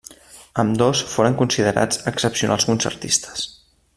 Ambdós, 0.61 1.01
foren 1.15 1.37
considerats 1.41 2.01
excepcionals 2.13 2.69
concertistes. 2.73 3.47